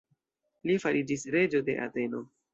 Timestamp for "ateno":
1.87-2.25